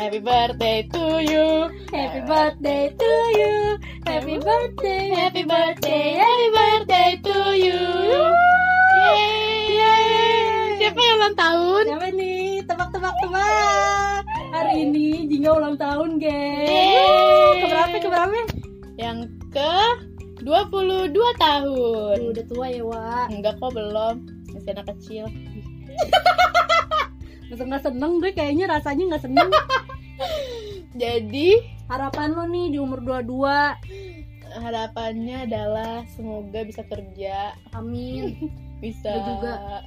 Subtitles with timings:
[0.00, 1.68] Happy birthday to you.
[1.92, 3.76] Happy birthday to you.
[4.08, 5.12] Happy birthday.
[5.12, 7.84] Happy birthday, happy birthday to you.
[8.96, 10.80] Yeay.
[10.80, 11.82] Siapa yang ulang tahun?
[11.84, 12.64] Siapa nih?
[12.64, 14.24] Tebak-tebak tebak.
[14.56, 17.60] Hari ini Jingga ulang tahun, guys.
[17.60, 17.96] Keberapa?
[18.00, 18.40] Keberapa?
[18.96, 19.18] Yang
[19.52, 19.74] ke
[20.40, 22.16] 22 tahun.
[22.16, 23.36] Aduh, udah tua ya, Wak.
[23.36, 24.24] Enggak kok belum.
[24.48, 25.28] Masih anak kecil.
[27.50, 29.50] Masa nggak seneng gue kayaknya rasanya nggak seneng.
[30.94, 33.34] Jadi Harapan lo nih di umur 22.
[34.50, 38.34] harapannya adalah semoga bisa kerja, Amin.
[38.82, 39.82] bisa Gue juga.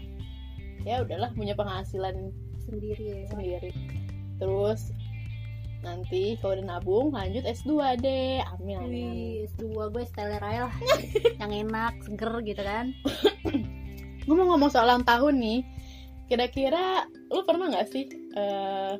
[0.83, 3.27] ya udahlah punya penghasilan Sendiri ya.
[3.31, 3.71] sendiri.
[4.39, 4.91] Terus
[5.79, 8.43] nanti kalau udah nabung lanjut S2 deh.
[8.55, 8.91] Amin amin.
[8.91, 10.75] Wih, S2 gue steler aja lah.
[11.43, 12.85] Yang enak, seger gitu kan.
[14.23, 15.59] Gue mau ngomong soal ulang tahun nih.
[16.27, 18.95] Kira-kira lu pernah nggak sih eh,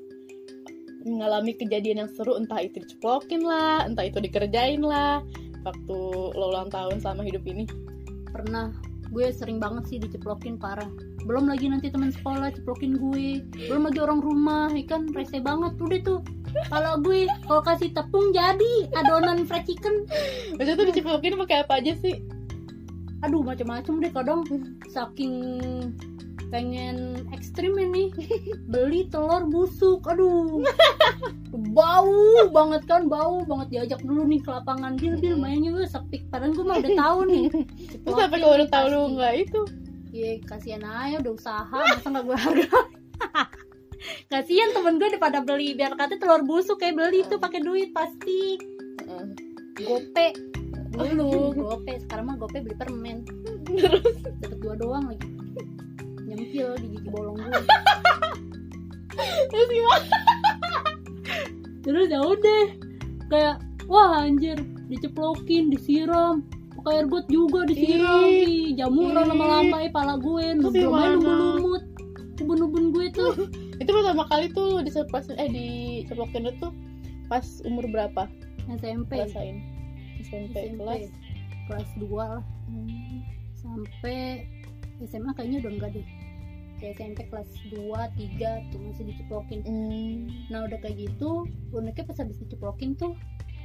[1.04, 5.24] mengalami kejadian yang seru entah itu diceplokin lah, entah itu dikerjain lah
[5.64, 5.98] waktu
[6.36, 7.68] lo ulang tahun selama hidup ini?
[8.32, 8.76] Pernah
[9.14, 10.90] gue sering banget sih diceplokin parah.
[11.24, 13.46] Belum lagi nanti teman sekolah ceplokin gue.
[13.70, 16.20] Belum lagi orang rumah, ya kan rese banget udah tuh.
[16.70, 20.10] Kalau gue kalau kasih tepung jadi adonan fried chicken.
[20.58, 22.20] Maksudnya tuh diceplokin pakai apa aja sih?
[23.24, 24.42] Aduh macam-macam deh kadang
[24.92, 25.34] saking
[26.54, 28.14] pengen ekstrim ini.
[28.70, 30.62] Beli telur busuk aduh.
[31.74, 33.68] Bau banget kan bau banget.
[33.74, 34.94] Diajak dulu nih ke lapangan.
[35.02, 36.30] Bil bil mainnya gue sepik.
[36.30, 37.44] Padahal gue mah udah tahu nih.
[38.06, 39.62] Terus sampai kalau udah tahu lu nggak itu?
[40.14, 41.80] Iya kasihan aja udah usaha.
[41.90, 42.80] Masa nggak gue harga
[44.32, 45.74] kasihan temen gue udah pada beli.
[45.74, 48.62] Biar katanya telur busuk kayak beli tuh pakai duit pasti.
[49.82, 50.38] Gope.
[50.94, 51.98] Dulu gope.
[52.06, 53.26] Sekarang mah gope beli permen.
[53.66, 54.06] Terus?
[54.38, 55.43] Dapat dua doang lagi
[56.34, 57.52] nyempil di gigi bolong gue
[59.50, 60.08] Terus gimana?
[61.84, 62.64] terus ya udah
[63.28, 63.56] kayak
[63.86, 64.56] wah anjir
[64.88, 66.42] diceplokin disiram
[66.80, 68.48] pakai air got juga disiram Ih.
[68.48, 71.84] Ih, jamuran lama-lama eh pala gue Terus belum lumut
[72.40, 73.36] ubun-ubun gue tuh
[73.78, 76.68] Itu pertama kali tuh diceplokin eh diceplokin itu
[77.28, 78.28] pas umur berapa?
[78.80, 79.60] SMP Rasain.
[80.24, 81.12] SMP, SMP kelas.
[81.68, 82.44] kelas 2 lah
[83.60, 84.48] sampai
[85.04, 86.08] SMA kayaknya udah enggak deh
[86.84, 90.28] kayak SMP kelas 2, 3 tuh masih diceplokin Hmm.
[90.52, 93.16] nah udah kayak gitu uniknya pas habis diceplokin tuh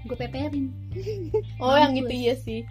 [0.06, 0.70] gue peperin
[1.60, 2.62] Oh yang gitu iya sih.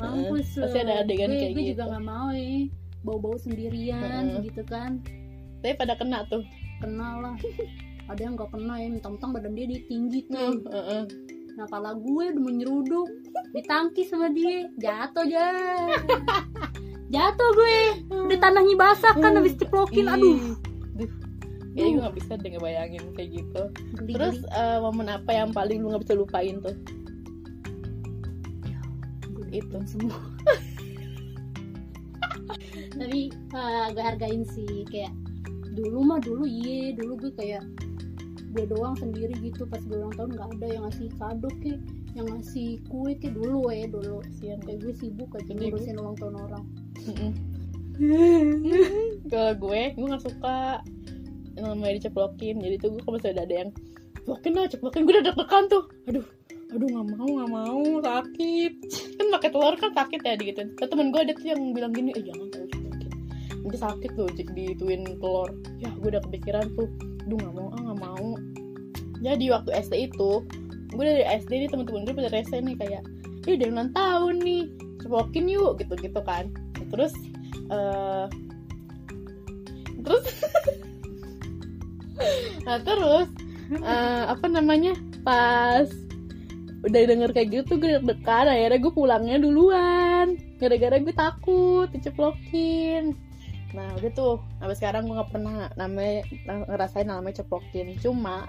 [0.00, 1.72] mampus Heeh, pasti ada adegan gue, kayak gue gitu.
[1.76, 2.64] juga nggak mau ya
[3.02, 4.48] bau-bau sendirian Heeh.
[4.48, 5.04] gitu kan.
[5.60, 6.40] Tapi pada kena tuh.
[6.80, 7.36] kenal lah.
[8.10, 10.64] Ada yang nggak kena ya mentang-mentang badan dia tinggi tuh.
[10.64, 11.02] Heeh.
[11.52, 13.06] nah pala gue udah menyeruduk
[13.52, 14.64] ditangkis sama dia.
[14.74, 15.44] Jatuh aja
[17.12, 17.78] jatuh gue.
[18.32, 20.56] Udah tanahnya basah kan habis ceplokin aduh.
[20.96, 21.10] Duh.
[21.72, 23.62] Kayaknya gue gak bisa deh ngebayangin kayak gitu.
[24.00, 26.76] Geli Terus eh, momen apa yang paling lu gak bisa lupain tuh?
[29.52, 29.76] itu.
[29.84, 30.16] Semua.
[32.98, 35.12] Tapi eh, gue hargain sih kayak
[35.72, 37.64] dulu mah dulu iya dulu gue kayak
[38.52, 39.64] gue doang sendiri gitu.
[39.66, 41.80] Pas gue ulang tahun nggak ada yang ngasih kado ke
[42.12, 44.20] yang ngasih kue ke dulu ya dulu.
[44.28, 46.64] Kasian kayak gue sibuk aja Sedih, ngurusin ulang tahun orang.
[49.32, 50.80] Kalau gue, gue gak suka
[51.60, 52.56] namanya diceplokin.
[52.64, 53.70] Jadi tuh gue kalau misalnya ada yang
[54.22, 55.84] Ceplokin lah, ceplokin Gue udah deg-degan tuh.
[56.06, 56.26] Aduh,
[56.70, 58.72] aduh gak mau, gak mau, sakit.
[59.18, 62.14] Kan pakai telur kan sakit ya gitu Nah, temen gue ada tuh yang bilang gini
[62.14, 63.10] Eh jangan tau ceplokin.
[63.66, 65.50] Nanti sakit tuh dituin telur.
[65.82, 66.86] Ya gue udah kepikiran tuh.
[67.26, 68.21] Aduh gak mau, ah gak mau
[69.22, 70.42] Jadi waktu SD itu
[70.92, 73.02] Gue dari SD nih temen-temen gue pada rese nih kayak
[73.48, 74.62] Eh udah ulang tahun nih
[75.02, 76.52] Ceplokin yuk gitu-gitu kan.
[76.92, 77.12] Terus
[77.72, 78.26] eh
[80.02, 80.24] terus
[82.66, 83.26] nah terus
[83.72, 84.94] eh, apa namanya
[85.26, 85.90] pas
[86.82, 90.38] udah denger kayak gitu gue deg-degan akhirnya gue pulangnya duluan.
[90.60, 93.16] Gara-gara gue takut diceplokin.
[93.72, 97.96] Nah udah tuh sampai sekarang gue nggak pernah namanya ngerasain namanya ceplokin.
[97.98, 98.46] Cuma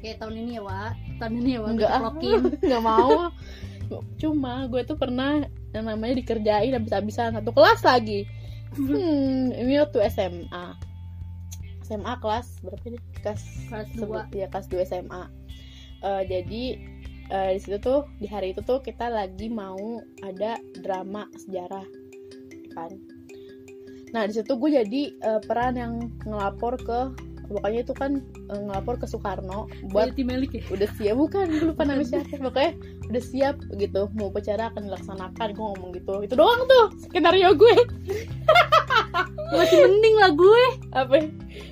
[0.00, 0.92] kayak tahun ini ya Wak.
[1.18, 3.10] Tahun ini ya Wak ceplokin nggak mau.
[4.20, 8.28] Cuma gue tuh pernah yang namanya dikerjain habis-habisan satu kelas lagi.
[8.76, 10.66] Hmm ini waktu SMA
[11.88, 13.42] SMA kelas berapa nih kelas
[13.72, 15.24] kelas sebut 2 ya kelas 2 SMA
[15.98, 16.64] Eh, jadi
[17.28, 21.86] eh, di situ tuh di hari itu tuh kita lagi mau ada drama sejarah
[22.74, 22.92] kan.
[24.14, 27.00] Nah di situ gue jadi eh, peran yang ngelapor ke
[27.48, 28.20] pokoknya itu kan
[28.52, 30.62] eh, ngelapor ke Soekarno buat Melik ya?
[30.68, 32.36] Udah siap bukan gue lupa nama siapa.
[32.36, 32.72] Pokoknya
[33.08, 36.12] udah siap gitu mau upacara akan dilaksanakan gue ngomong gitu.
[36.22, 37.76] Itu doang tuh skenario gue.
[39.56, 40.64] Masih mending lah gue.
[40.92, 41.16] Apa?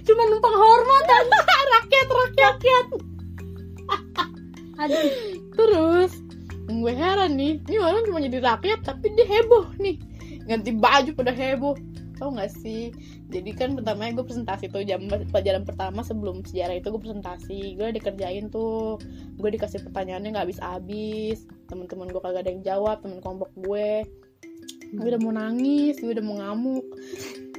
[0.08, 1.05] Cuma numpang hormat
[1.76, 2.46] rakyat rakyat.
[2.56, 2.87] Rakyat.
[4.81, 5.11] Aduh.
[5.56, 6.12] Terus
[6.67, 10.00] gue heran nih ini orang cuma jadi rakyat tapi dia heboh nih.
[10.46, 11.76] Ganti baju pada heboh
[12.16, 12.90] tau gak sih?
[13.28, 17.60] Jadi kan pertamanya gue presentasi tuh jam pelajaran pertama sebelum sejarah itu gue presentasi.
[17.76, 18.96] Gue dikerjain tuh
[19.36, 21.44] gue dikasih pertanyaannya nggak habis-habis.
[21.68, 24.02] Temen-temen gue kagak ada yang jawab temen kelompok gue.
[24.96, 26.86] Gue udah mau nangis gue udah mau ngamuk.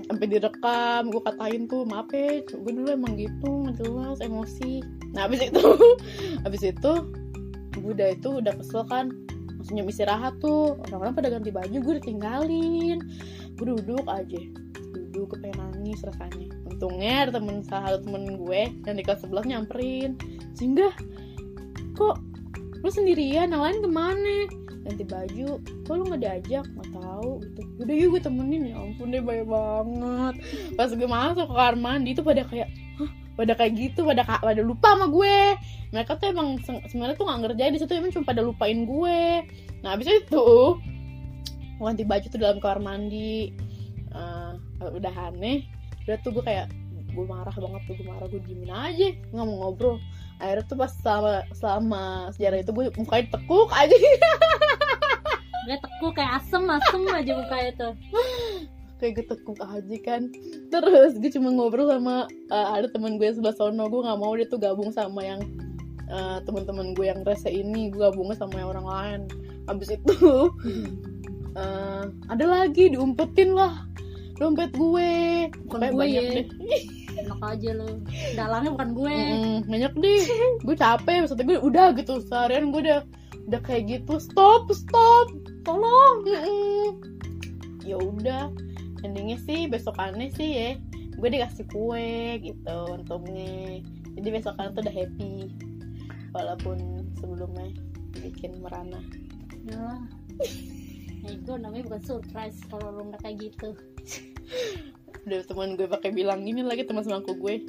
[0.07, 4.81] Sampai direkam gue katain tuh maaf ya gue dulu emang gitu jelas emosi.
[5.13, 5.63] Nah habis itu
[6.45, 6.91] habis itu
[7.77, 9.13] gue udah itu udah kesel kan.
[9.57, 13.03] Maksudnya istirahat tuh orang-orang pada ganti baju gue ditinggalin
[13.57, 14.41] gue duduk aja.
[14.93, 16.47] Duduk gue pengen nangis rasanya.
[16.69, 20.13] Untungnya ada temen salah satu temen gue yang di kelas sebelah nyamperin.
[20.53, 20.93] Sehingga
[21.97, 22.21] kok
[22.85, 23.49] lu sendirian?
[23.49, 24.37] Yang lain ke mana?
[24.85, 25.49] Ganti baju.
[25.89, 26.65] Kok lu nggak diajak?
[26.69, 27.61] Nggak tahu gitu.
[27.81, 28.63] Udah yuk gue temenin.
[28.69, 30.35] Ya ampun deh baik banget.
[30.77, 32.69] Pas gue masuk ke kamar mandi tuh pada kayak
[33.37, 35.37] pada kayak gitu pada pada lupa sama gue.
[35.93, 39.45] Mereka tuh emang sebenarnya tuh nggak ngerjain di situ emang cuma pada lupain gue.
[39.81, 40.45] Nah abis itu
[41.77, 43.53] ganti baju tuh dalam kamar mandi.
[44.17, 45.67] Uh, udah aneh
[46.07, 46.71] udah tuh gue kayak
[47.11, 49.99] gue marah banget tuh gue marah gue diemin aja nggak mau ngobrol.
[50.39, 52.03] Akhirnya tuh pas selama selama
[52.37, 53.95] sejarah itu gue mukanya tekuk aja.
[55.67, 57.93] Gue tekuk kayak asem asem aja mukanya tuh.
[59.03, 60.21] Kayak gue tekuk aja kan.
[60.71, 63.91] Terus gue cuma ngobrol sama uh, ada teman gue sebelah sono.
[63.91, 65.43] Gue nggak mau dia tuh gabung sama yang
[66.07, 67.91] uh, teman-teman gue yang rese ini.
[67.91, 69.21] Gue gabungnya sama yang orang lain.
[69.67, 70.15] Habis itu
[71.57, 73.83] uh, ada lagi diumpetin lah.
[74.37, 75.11] Dompet gue.
[75.65, 76.21] Bukan gue ya.
[77.17, 77.97] enak aja lo
[78.37, 79.15] dalangnya bukan gue.
[79.17, 80.21] Mm, banyak deh.
[80.61, 83.01] Gue capek maksudnya gue udah gitu seharian gue udah
[83.49, 84.21] udah kayak gitu.
[84.21, 85.33] Stop stop.
[85.65, 86.21] Tolong.
[86.23, 86.89] Mm
[87.87, 88.53] ya udah.
[89.01, 90.69] Endingnya sih besokannya sih ya
[91.17, 93.81] gue dikasih kue gitu untungnya.
[94.13, 95.33] Jadi besokannya tuh udah happy.
[96.37, 96.77] Walaupun
[97.17, 97.73] sebelumnya
[98.21, 99.01] bikin merana.
[99.65, 99.97] Ya
[101.23, 103.69] nah, itu namanya bukan surprise kalau lo nggak kayak gitu.
[105.27, 107.63] Udah teman gue pakai bilang gini lagi teman semangku gue.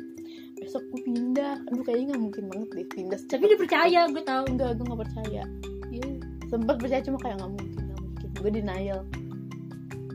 [0.59, 1.59] Besok gue pindah.
[1.71, 3.19] Aduh kayaknya nggak mungkin banget deh pindah.
[3.27, 4.45] Tapi dia percaya gue tahu.
[4.47, 5.43] Enggak gue nggak percaya.
[5.89, 6.15] Yeah.
[6.49, 8.29] sempat percaya cuma kayak nggak mungkin nggak mungkin.
[8.39, 9.01] Gue denial.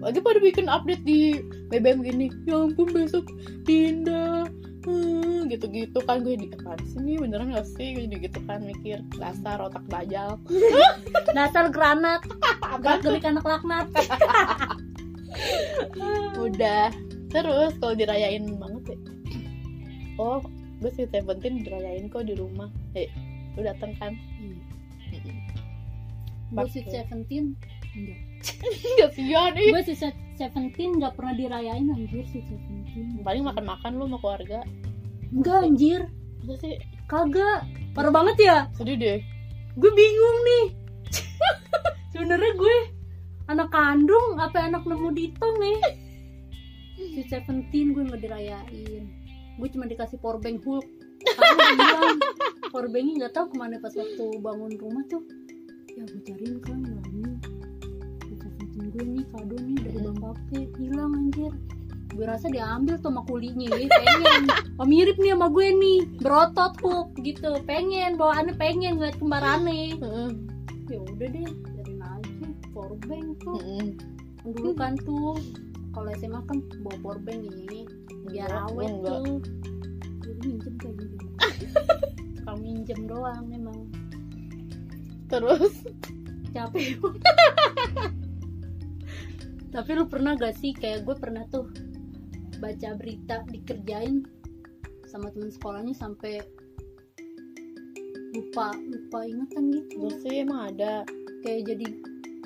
[0.04, 1.40] Lagi pada bikin update di
[1.72, 3.26] BBM gini ya ampun besok
[3.64, 4.46] pindah
[4.86, 6.24] hmm, gitu-gitu kan.
[6.24, 7.16] Gue di apa sih nih?
[7.20, 7.96] Beneran gak sih?
[7.96, 10.40] Gue jadi gitu kan mikir dasar otak bajal.
[11.38, 12.22] Dasar granat.
[12.84, 13.88] Gerak gerik anak laknat.
[16.46, 16.94] Udah.
[17.34, 18.98] Terus kalau dirayain banget ya.
[20.22, 20.44] Oh
[20.84, 22.70] gue sih Seventeen dirayain kok di rumah.
[22.94, 23.10] Eh
[23.58, 24.14] lu dateng kan?
[24.14, 24.60] Hmm.
[26.54, 27.58] gue sih Seventeen.
[27.98, 29.98] Enggak enggak sih ya nih gue sih
[30.34, 33.22] Seventeen nggak pernah dirayain anjir sih Seventeen.
[33.22, 34.60] Paling makan makan lu sama keluarga.
[35.30, 36.01] Enggak anjir.
[36.42, 36.75] Masa sih?
[37.06, 37.69] Kagak.
[37.94, 38.57] Parah banget ya.
[38.74, 39.19] Sedih deh.
[39.78, 40.66] Gue bingung nih.
[42.18, 42.75] Sebenarnya gue
[43.45, 45.78] anak kandung apa anak nemu ditong nih
[47.13, 49.04] si Seventeen gue nggak dirayain.
[49.60, 50.86] Gue cuma dikasih powerbank Hulk
[51.78, 52.19] bilang
[52.74, 55.24] powerbanknya nggak tahu ke mana pas waktu bangun rumah tuh.
[55.94, 57.62] Ya gue cariin kan ya
[58.74, 61.54] gue nih kado nih dari bang pape hilang anjir.
[62.14, 64.44] Gue rasa diambil tuh sama kulinya ya pengen.
[64.82, 66.00] Oh mirip nih sama gue nih.
[66.22, 67.62] Berotot Hulk gitu.
[67.70, 69.98] Pengen bawaannya pengen ngeliat kembarannya.
[70.89, 71.46] Ya udah deh
[71.77, 72.48] jadiin aja.
[72.74, 73.62] Powerbank tuh.
[74.42, 75.38] Dulu kan tuh
[75.94, 77.86] kalau SMA kan bawa powerbank ini.
[78.34, 79.38] Biar awet tuh.
[80.25, 81.15] Jadi minjem kayak gitu
[82.46, 83.86] kalau minjem doang memang.
[85.30, 85.86] Terus?
[86.53, 86.98] Capek
[89.74, 91.65] tapi lu pernah gak sih kayak gue pernah tuh
[92.62, 94.22] baca berita dikerjain
[95.10, 96.39] sama temen sekolahnya sampai
[98.34, 99.89] lupa lupa ingatan gitu.
[99.98, 101.06] Terus sih emang ada.
[101.42, 101.88] Kayak jadi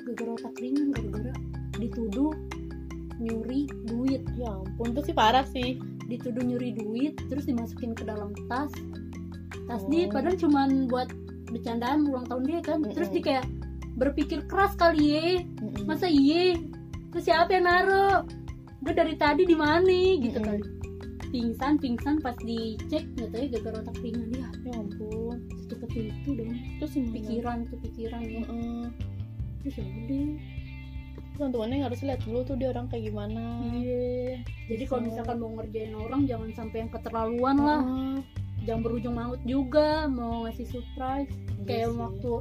[0.04, 1.32] gara-gara otak ringan gara-gara
[1.76, 2.32] dituduh
[3.20, 4.24] nyuri duit.
[4.36, 5.80] Ya ampun tuh sih parah sih.
[6.08, 8.72] Dituduh nyuri duit terus dimasukin ke dalam tas.
[9.68, 9.88] Tas Oh.
[9.92, 11.12] dia padahal cuman buat
[11.52, 12.84] bercandaan ulang tahun dia kan.
[12.84, 13.16] Terus Mm-mm.
[13.20, 13.46] dia kayak
[13.96, 15.26] berpikir keras kali ye.
[15.60, 15.84] Mm-mm.
[15.88, 16.56] masa iye
[17.08, 18.24] terus siapa yang naro
[18.78, 19.88] gue dari tadi di mana
[20.18, 20.48] gitu Mm-mm.
[20.48, 20.62] kali
[21.28, 26.30] pingsan pingsan pas dicek nggak tahu ya gara-gara otak ringan ya ya ampun secepat itu
[26.32, 27.12] dong terus gimana?
[27.12, 28.84] pikiran tuh pikiran ya Heeh.
[29.60, 30.28] terus ya udah
[31.38, 34.42] teman-temannya harus lihat dulu tuh dia orang kayak gimana Iya.
[34.68, 37.82] Jadi kalau misalkan mau ngerjain orang jangan sampai yang keterlaluan lah.
[38.66, 41.30] Jangan berujung maut juga mau ngasih surprise.
[41.30, 41.96] Iya Kayak sih.
[41.96, 42.32] waktu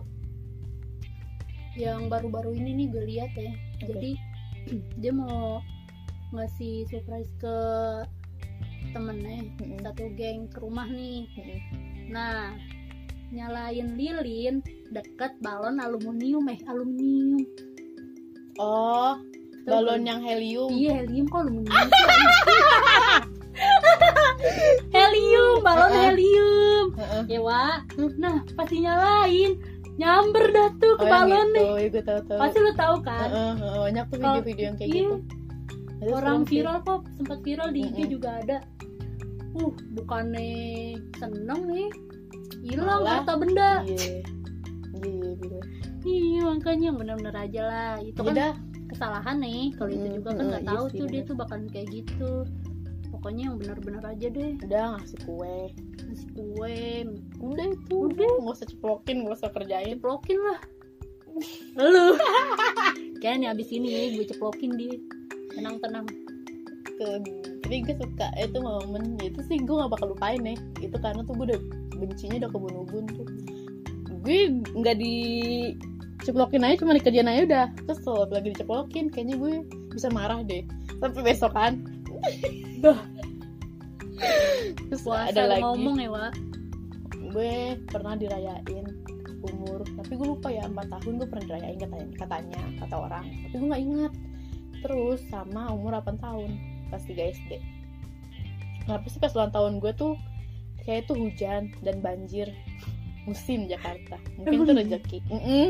[1.78, 3.54] yang baru-baru ini nih gue lihat ya.
[3.54, 3.86] Apa?
[3.86, 4.12] Jadi
[5.02, 5.62] dia mau
[6.36, 7.58] ngasih surprise ke
[8.92, 9.80] temennya Mm-mm.
[9.84, 11.60] satu geng ke rumah nih Mm-mm.
[12.12, 12.52] nah
[13.32, 17.44] nyalain lilin deket balon aluminium eh aluminium
[18.60, 19.20] oh
[19.68, 20.08] Tahu balon belum?
[20.08, 21.76] yang helium iya helium kok aluminium
[24.96, 27.24] helium balon helium Heeh.
[27.36, 27.80] ya Wak.
[28.16, 29.60] nah pasti nyalain
[29.98, 31.66] nyamber dah tuh ke Oh, balon itu, nih.
[31.68, 32.40] iya, gue tahu tahu.
[32.40, 33.28] pasti lo tahu kan?
[33.28, 35.02] Heeh, heeh, banyak tuh video-video yang kayak iya.
[35.02, 35.16] gitu.
[35.98, 38.58] Itu orang viral kok sempat viral di IG juga ada.
[39.58, 40.50] Uh bukannya
[41.18, 41.90] seneng nih.
[42.62, 43.82] Hilang harta benda.
[43.82, 44.22] Iya.
[44.98, 45.60] Iya, iya.
[46.06, 47.92] iya makanya yang benar-benar aja lah.
[48.02, 48.52] Itu kan Udah,
[48.94, 49.74] kesalahan nih.
[49.74, 52.32] Kalau itu Mm, juga kan nggak iya tahu tuh dia tuh bakalan kayak gitu
[53.18, 54.54] pokoknya yang benar-benar aja deh.
[54.62, 55.58] Udah ngasih kue.
[56.06, 56.80] ngasih kue.
[57.42, 57.96] Udah itu.
[58.14, 58.32] Udah.
[58.46, 59.98] Nggak usah ceplokin, nggak usah kerjain.
[59.98, 60.60] ceplokin lah.
[61.78, 62.18] Lu
[63.22, 64.98] kayaknya abis ini gue ceplokin dia.
[65.58, 66.06] Tenang-tenang.
[66.98, 67.06] Ke,
[67.62, 71.38] tapi gue suka itu momen itu sih gue gak bakal lupain nih itu karena tuh
[71.38, 71.62] gue udah
[72.00, 73.28] bencinya udah kebun-ubun tuh.
[74.26, 75.16] Gue nggak di
[76.26, 77.66] ceplokin aja cuma dikerjain aja udah.
[78.02, 79.54] Kalau lagi diceplokin kayaknya gue
[79.94, 80.66] bisa marah deh.
[80.98, 81.54] Sampai besok
[82.84, 83.00] Dah.
[84.90, 85.62] terus puasa ada lagi?
[85.62, 86.34] ngomong ya Wak.
[87.34, 88.86] Gue pernah dirayain
[89.48, 93.26] umur tapi gue lupa ya 4 tahun gue pernah dirayain katanya katanya kata orang.
[93.48, 94.14] Tapi gue nggak ingat.
[94.82, 96.50] Terus sama umur 8 tahun
[96.90, 97.78] pas 3 SD
[98.88, 100.16] kenapa sih pas ulang tahun gue tuh
[100.88, 102.48] kayak itu hujan dan banjir.
[103.28, 104.16] Musim Jakarta.
[104.40, 104.80] Mungkin itu Emang?
[104.88, 105.20] rezeki.
[105.28, 105.68] Mm-mm.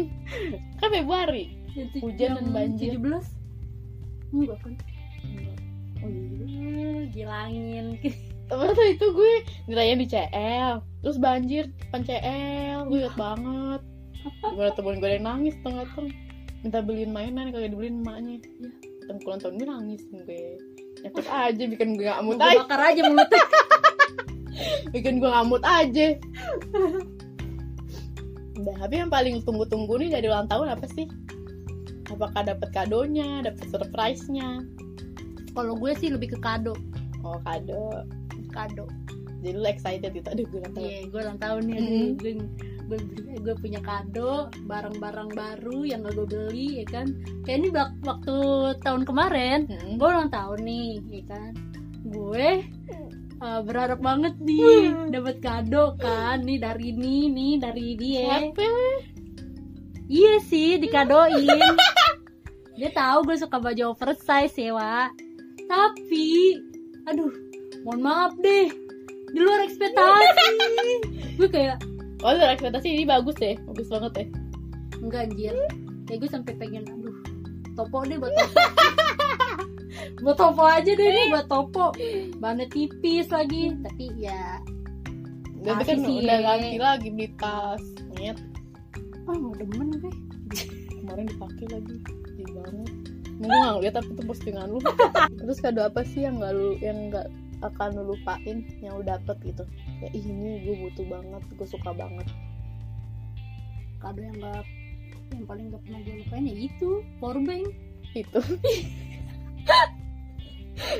[0.77, 1.57] kan Februari.
[1.97, 2.93] Hujan dan banjir.
[3.01, 3.25] 17
[4.27, 4.73] enggak kan
[6.03, 7.85] oh iya Hmm, gilangin
[8.47, 9.33] Tapi tuh itu gue
[9.67, 10.73] ngerayain di CL
[11.03, 13.81] Terus banjir depan CL Gue liat banget.
[14.43, 16.15] Gimana temen gue yang nangis tengah-tengah.
[16.65, 18.43] Minta beliin mainan kagak dibeliin emaknya.
[18.43, 18.69] Ya.
[19.23, 20.43] Ulang tahun gue nangis gue.
[21.05, 22.59] Nyakut aja bikin gue ngamut gue aja.
[22.65, 23.45] bakar aja mulutnya.
[24.95, 26.07] Bikin gue ngamut aja.
[28.57, 31.05] Udah, tapi yang paling tunggu-tunggu nih dari ulang tahun apa sih?
[32.09, 34.65] Apakah dapat kadonya, dapat surprise-nya?
[35.57, 36.77] Kalau gue sih lebih ke kado
[37.19, 38.05] Oh kado,
[38.47, 38.85] kado
[39.37, 40.27] jadi lu excited gitu.
[40.27, 40.81] Aduh gue ulang tahun.
[40.83, 42.09] iya gue ulang tahun nih Mm.
[42.15, 42.31] gue
[42.87, 42.99] gue
[43.37, 44.31] gue punya kado
[44.63, 47.07] barang-barang baru yang gak gue beli ya kan
[47.43, 48.35] kayak ini wak- waktu
[48.79, 49.97] tahun kemarin Mm-mm.
[49.97, 51.51] gue ulang tahun nih ya kan
[52.07, 52.47] gue
[53.37, 58.71] uh, berharap banget nih dapat kado kan nih dari ini nih dari dia Siapa?
[60.07, 61.59] iya sih dikadoin
[62.73, 65.11] dia tahu gue suka baju oversize ya Wak
[65.67, 66.57] tapi
[67.05, 67.31] aduh
[67.83, 68.67] mohon maaf deh.
[69.27, 70.45] Di luar ekspektasi.
[71.37, 71.77] Gue kayak
[72.17, 74.27] Oh, dari ekspektasi ini bagus deh, bagus banget deh.
[74.97, 75.53] enggak anjir.
[76.03, 77.13] Kayak gue sampai pengen aduh
[77.73, 78.57] topo deh buat topo.
[80.17, 81.93] Buat topo aja deh nih buat topo.
[82.37, 83.69] Bahannya tipis lagi.
[83.77, 84.57] Tapi ya
[85.59, 86.21] Tapi kan sih.
[86.21, 87.81] udah ganti lagi beli tas,
[88.15, 88.37] nyet.
[89.25, 90.13] ah nggak demen gue
[90.97, 91.95] Kemarin dipakai lagi,
[93.37, 94.79] Mungkin nggak lihat tapi itu postingan lu.
[95.37, 97.27] Terus kado apa sih yang nggak lu, yang nggak
[97.61, 99.63] akan lu lupain, yang lu dapet gitu?
[100.01, 102.27] Ya ini gue butuh banget, gue suka banget.
[103.97, 104.61] kado yang gak
[105.33, 107.65] yang paling gak pernah gue lupain ya itu powerbank
[108.13, 108.39] Itu.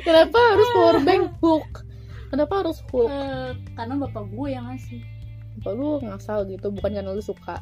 [0.01, 1.85] Kenapa harus powerbank hook?
[2.33, 3.07] Kenapa harus hook?
[3.07, 4.99] Eh, karena bapak gue yang ngasih
[5.61, 7.61] Apa lu ngasal gitu, bukan karena lu suka.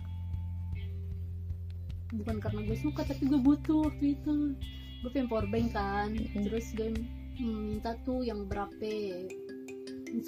[2.17, 4.55] Bukan karena gue suka tapi gue butuh waktu itu.
[5.03, 6.15] Gue pengen powerbank kan.
[6.15, 6.43] Mm-mm.
[6.49, 6.95] terus gue
[7.43, 10.23] minta tuh yang berapa 1200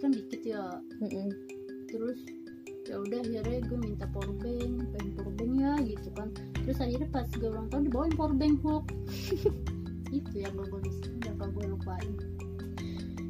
[0.00, 0.78] kan dikit ya.
[1.00, 1.28] Mm-mm.
[1.88, 2.18] terus
[2.84, 6.28] ya udah akhirnya gue minta powerbank pengen powerbank ya gitu kan.
[6.64, 8.84] Terus akhirnya pas gue ulang tahun dibawain powerbank hook
[10.18, 10.80] itu yang gak gue
[11.24, 12.12] yang gue lupain.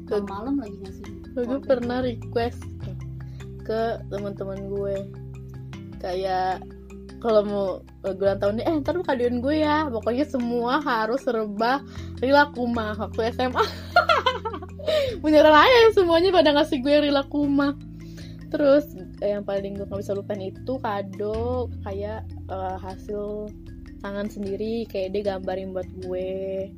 [0.05, 2.63] Ke- malam lagi ngasih gue pernah request
[3.65, 4.95] ke teman-teman gue.
[5.99, 6.61] Kayak
[7.23, 7.67] kalau mau
[8.03, 9.87] gue ulang tahun nih, eh ntar kadoin gue ya.
[9.89, 11.81] Pokoknya semua harus serba
[12.19, 13.65] Rilakuma waktu SMA
[15.23, 17.73] beneran aja semuanya pada ngasih gue Rilakuma
[18.53, 18.87] terus
[19.19, 23.49] eh, yang paling gue gak bisa lupain itu kado kayak eh, hasil
[23.99, 26.69] tangan sendiri kayak dia gambarin buat gue.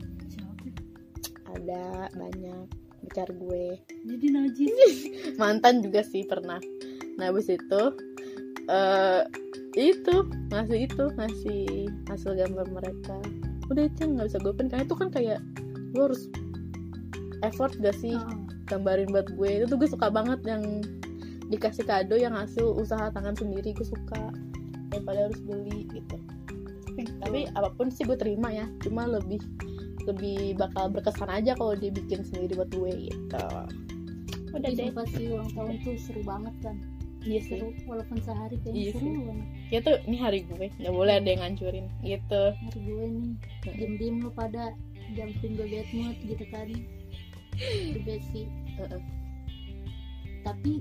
[1.54, 2.66] Ada banyak
[3.04, 3.78] pacar gue.
[4.08, 4.96] Jadi najis.
[5.42, 6.60] Mantan juga sih pernah.
[7.20, 7.84] Nah habis itu
[8.68, 9.22] eh
[9.78, 10.16] itu
[10.50, 11.66] ngasih itu ngasih
[12.10, 13.18] hasil gambar mereka.
[13.70, 15.40] Udah itu yang nggak bisa gue pin karena itu kan kayak
[15.94, 16.24] gue harus
[17.46, 18.34] effort gak sih Ah,
[18.74, 19.50] gambarin buat gue.
[19.62, 20.82] Itu tuh gue suka banget yang
[21.54, 24.34] dikasih kado yang hasil usaha tangan sendiri gue suka.
[24.90, 26.18] Daripada harus beli gitu.
[27.22, 28.66] Tapi, apa pun sih gue terima ya.
[28.82, 29.38] Cuma lebih
[30.10, 33.46] lebih bakal berkesan aja kalau dia bikin sendiri buat gue gitu.
[34.58, 37.58] Udah deh sumpah sih ulang tahun tuh seru banget kan iya sih.
[37.58, 40.68] seru walaupun sehari kayaknya Iya seru banget ya tuh ini hari gue.
[40.78, 42.44] Nggak boleh ada yang ngancurin gitu.
[42.54, 43.34] Hari gue nih
[43.76, 44.64] diem diem lu pada
[45.16, 46.68] jumping gue bad mood gitu kan.
[47.58, 48.46] Itu bad sih.
[48.78, 49.02] Heeh.
[50.46, 50.80] tapi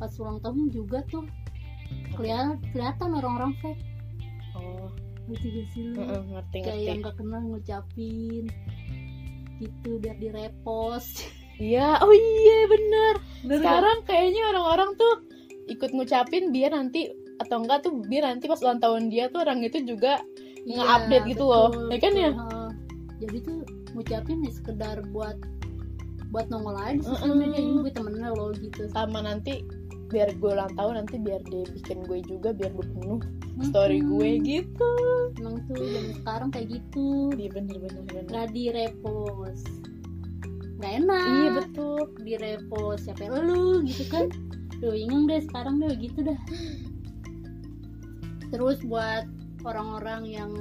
[0.00, 1.26] pas ulang tahun juga tuh
[2.16, 3.82] kelihatan kelihatan orang-orang fake
[4.56, 4.88] oh.
[5.26, 6.86] Gitu gak sih lu heeh, ngerti kayak ngerti.
[6.86, 8.44] yang gak kenal ngucapin
[9.58, 11.26] gitu biar di repost
[11.58, 11.98] iya.
[11.98, 13.14] Oh iya bener.
[13.42, 15.25] Bener sekarang kayaknya orang-orang tuh
[15.66, 19.60] ikut ngucapin biar nanti atau enggak tuh biar nanti pas ulang tahun dia tuh orang
[19.60, 20.22] itu juga
[20.66, 21.70] Iya, nge-update gitu loh.
[21.94, 22.30] Ya kan ya?
[22.34, 22.68] Heeh.
[23.16, 23.56] jadi tuh
[23.96, 25.38] ngucapin ya sekedar buat
[26.34, 27.38] buat nongol aja Mm-mm.
[27.38, 28.90] media ini gue temennya lo gitu.
[28.90, 29.62] Sama nanti
[30.10, 33.22] biar gue ulang tahun nanti biar dia bikin gue juga biar gue penuh
[33.62, 34.10] story Mm-mm.
[34.18, 34.92] gue gitu.
[35.38, 37.30] Emang tuh zaman sekarang kayak gitu.
[37.38, 38.22] Iya bener bener bener.
[38.26, 39.64] Nggak di repost
[40.76, 41.24] nggak enak.
[41.30, 41.98] Iya betul.
[42.20, 43.32] Di repost siapa?
[43.38, 44.28] Lu gitu kan
[44.80, 46.40] Duh ingang deh sekarang deh gitu dah.
[48.52, 49.24] Terus buat
[49.64, 50.52] orang-orang yang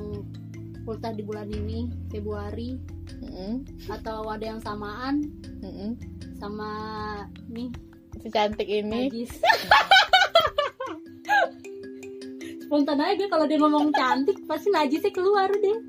[0.85, 2.77] ultah di bulan ini Februari
[3.21, 5.25] Mm-mm, atau ada yang samaan
[5.61, 5.97] mm-mm.
[6.37, 6.69] sama
[7.49, 7.69] nih
[8.21, 9.09] si cantik ini.
[12.65, 15.79] Spontan aja kalau dia ngomong cantik pasti najisnya keluar deh.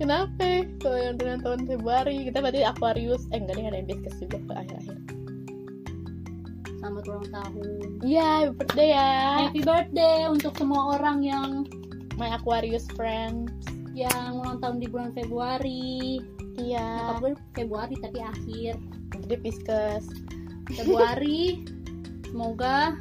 [0.00, 0.64] Kenapa?
[0.80, 3.28] Kalau yang ulang tahun Februari kita berarti Aquarius.
[3.32, 5.19] Eh enggak deh ada yang Pisces juga ke akhir-akhir
[6.90, 7.88] selamat ulang tahun.
[8.02, 9.10] Iya happy birthday ya.
[9.46, 11.62] Happy birthday untuk semua orang yang
[12.18, 13.46] my Aquarius friend
[13.94, 16.18] yang ulang tahun di bulan Februari.
[16.58, 17.14] Iya.
[17.22, 18.74] Gue Februari tapi akhir.
[19.22, 20.02] Jadi Pisces.
[20.74, 21.62] Februari
[22.34, 22.98] semoga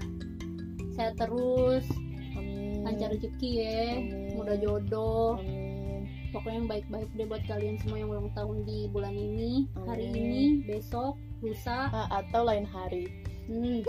[0.94, 1.90] sehat terus.
[2.38, 2.86] Amin.
[2.86, 4.06] Lancar rezeki ya.
[4.06, 4.38] Amin.
[4.38, 5.42] mudah jodoh.
[5.42, 6.06] Amin.
[6.30, 10.62] Pokoknya yang baik-baik deh buat kalian semua yang ulang tahun di bulan ini hari ini
[10.70, 11.90] besok lusa.
[11.90, 13.82] Ah, atau lain hari hmm,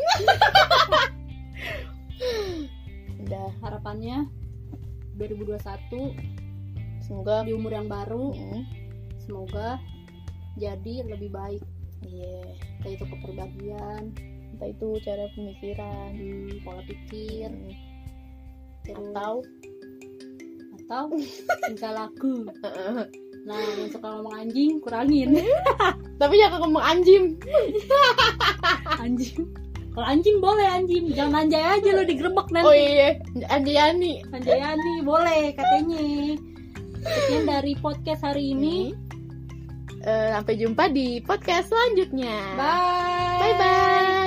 [3.28, 4.24] udah harapannya
[5.20, 5.60] 2021
[7.04, 7.44] semoga.
[7.44, 8.62] di umur yang baru Mm,
[9.20, 9.76] semoga
[10.56, 11.62] jadi lebih baik.
[12.00, 12.56] Iya.
[12.80, 14.16] Entah itu kepribadian
[14.60, 17.72] entah itu cara pemikiran hmm, pola pikir mm,
[18.84, 19.40] terus atau
[20.90, 21.06] atau
[21.70, 22.50] tingkah laku
[23.48, 25.32] nah yang suka ngomong anjing kurangin.
[26.20, 27.40] Tapi jangan ngomong anjim
[29.00, 29.48] anjing.
[29.96, 31.08] Kalau anjing boleh anjing.
[31.16, 32.68] Jangan anjay aja lo digerebek nanti.
[32.68, 33.16] Oh iya
[33.48, 34.20] Anjayani.
[34.28, 36.04] Anjayani boleh katanya.
[37.00, 38.92] Sekian dari podcast hari ini.
[40.04, 42.60] Eh, sampai jumpa di podcast selanjutnya.
[42.60, 43.40] Bye.
[43.40, 44.19] Bye bye